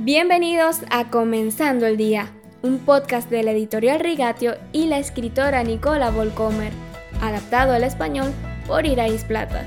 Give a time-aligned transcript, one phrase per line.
[0.00, 6.12] Bienvenidos a Comenzando el Día, un podcast de la editorial Rigatio y la escritora Nicola
[6.12, 6.72] Volcomer,
[7.20, 8.32] adaptado al español
[8.68, 9.66] por Irais Plata.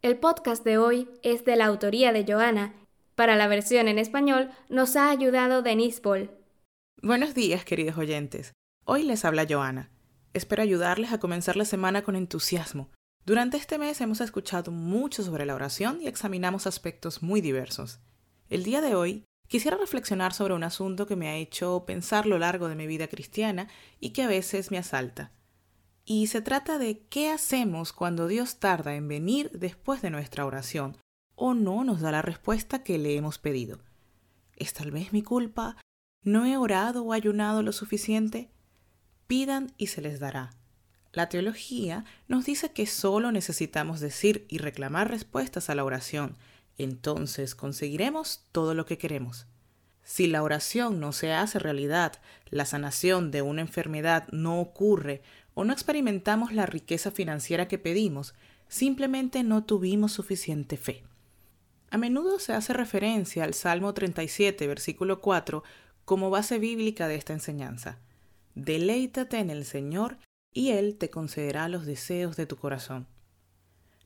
[0.00, 2.72] El podcast de hoy es de la autoría de Joana.
[3.14, 6.30] Para la versión en español nos ha ayudado Denise Paul.
[7.02, 8.54] Buenos días, queridos oyentes.
[8.86, 9.90] Hoy les habla Joana.
[10.32, 12.88] Espero ayudarles a comenzar la semana con entusiasmo
[13.24, 18.00] durante este mes hemos escuchado mucho sobre la oración y examinamos aspectos muy diversos.
[18.48, 22.38] El día de hoy quisiera reflexionar sobre un asunto que me ha hecho pensar lo
[22.38, 23.68] largo de mi vida cristiana
[24.00, 25.32] y que a veces me asalta.
[26.04, 30.96] Y se trata de qué hacemos cuando Dios tarda en venir después de nuestra oración
[31.34, 33.78] o no nos da la respuesta que le hemos pedido.
[34.56, 35.76] ¿Es tal vez mi culpa?
[36.24, 38.50] ¿No he orado o ayunado lo suficiente?
[39.26, 40.50] Pidan y se les dará.
[41.12, 46.36] La teología nos dice que solo necesitamos decir y reclamar respuestas a la oración,
[46.78, 49.46] entonces conseguiremos todo lo que queremos.
[50.04, 52.14] Si la oración no se hace realidad,
[52.50, 55.22] la sanación de una enfermedad no ocurre
[55.54, 58.34] o no experimentamos la riqueza financiera que pedimos,
[58.68, 61.04] simplemente no tuvimos suficiente fe.
[61.90, 65.62] A menudo se hace referencia al Salmo 37, versículo 4,
[66.06, 67.98] como base bíblica de esta enseñanza.
[68.54, 70.16] Deleítate en el Señor
[70.52, 73.06] y Él te concederá los deseos de tu corazón.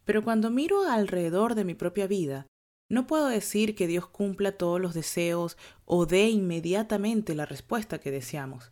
[0.05, 2.47] Pero cuando miro alrededor de mi propia vida,
[2.89, 8.13] no puedo decir que Dios cumpla todos los deseos o dé inmediatamente la respuesta que
[8.13, 8.71] deseamos.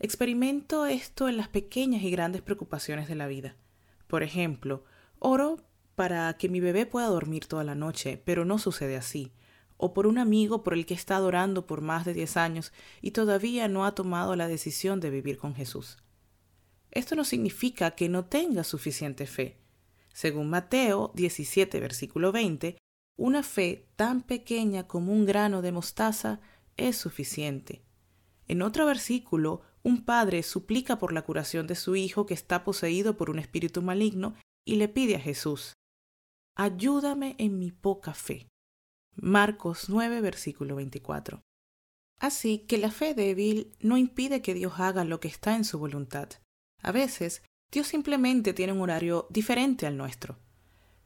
[0.00, 3.56] Experimento esto en las pequeñas y grandes preocupaciones de la vida.
[4.08, 4.84] Por ejemplo,
[5.20, 5.58] oro
[5.94, 9.32] para que mi bebé pueda dormir toda la noche, pero no sucede así.
[9.76, 13.12] O por un amigo por el que está adorando por más de diez años y
[13.12, 15.98] todavía no ha tomado la decisión de vivir con Jesús.
[16.90, 19.58] Esto no significa que no tenga suficiente fe.
[20.12, 22.76] Según Mateo 17, versículo 20,
[23.16, 26.40] una fe tan pequeña como un grano de mostaza
[26.76, 27.82] es suficiente.
[28.46, 33.16] En otro versículo, un padre suplica por la curación de su hijo que está poseído
[33.16, 35.74] por un espíritu maligno y le pide a Jesús,
[36.56, 38.48] Ayúdame en mi poca fe.
[39.14, 41.40] Marcos 9, versículo 24.
[42.18, 45.78] Así que la fe débil no impide que Dios haga lo que está en su
[45.78, 46.30] voluntad.
[46.82, 50.38] A veces, Dios simplemente tiene un horario diferente al nuestro.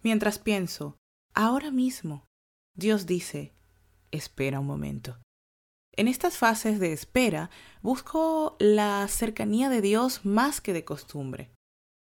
[0.03, 0.97] Mientras pienso,
[1.35, 2.25] ahora mismo,
[2.77, 3.53] Dios dice,
[4.11, 5.19] espera un momento.
[5.95, 7.51] En estas fases de espera
[7.83, 11.51] busco la cercanía de Dios más que de costumbre.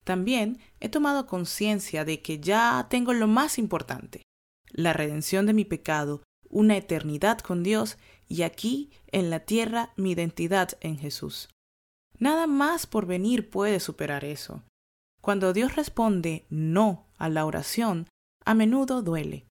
[0.04, 4.24] También he tomado conciencia de que ya tengo lo más importante,
[4.70, 7.98] la redención de mi pecado, una eternidad con Dios
[8.28, 11.50] y aquí en la tierra mi identidad en Jesús.
[12.20, 14.64] Nada más por venir puede superar eso.
[15.22, 18.08] Cuando Dios responde no a la oración,
[18.46, 19.46] a menudo duele.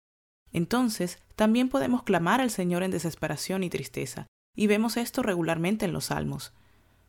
[0.52, 5.92] Entonces, también podemos clamar al Señor en desesperación y tristeza, y vemos esto regularmente en
[5.92, 6.54] los salmos.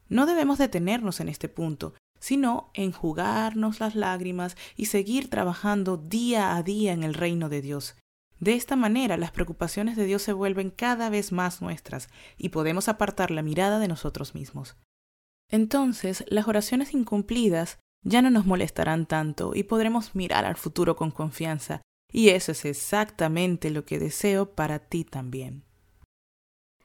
[0.09, 6.63] No debemos detenernos en este punto, sino enjugarnos las lágrimas y seguir trabajando día a
[6.63, 7.95] día en el reino de Dios.
[8.39, 12.87] De esta manera las preocupaciones de Dios se vuelven cada vez más nuestras y podemos
[12.87, 14.75] apartar la mirada de nosotros mismos.
[15.49, 21.11] Entonces, las oraciones incumplidas ya no nos molestarán tanto y podremos mirar al futuro con
[21.11, 21.81] confianza,
[22.11, 25.63] y eso es exactamente lo que deseo para ti también.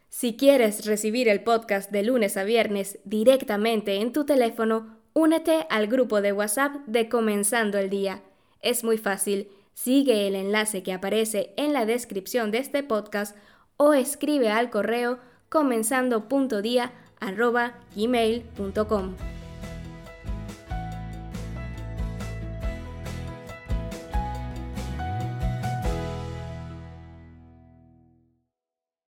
[0.09, 5.87] Si quieres recibir el podcast de lunes a viernes directamente en tu teléfono, únete al
[5.87, 8.23] grupo de WhatsApp de Comenzando el Día.
[8.61, 13.37] Es muy fácil, sigue el enlace que aparece en la descripción de este podcast
[13.79, 15.19] o escribe al correo
[15.49, 19.15] comenzando.dia arroba gmail.com.